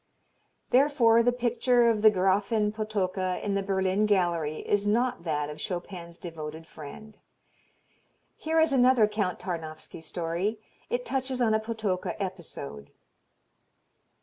[0.71, 5.59] Therefore the picture of the Grafin Potocka in the Berlin gallery is not that of
[5.61, 7.19] Chopin's devoted friend.
[8.35, 10.57] Here is another Count Tarnowski story.
[10.89, 12.89] It touches on a Potocka episode.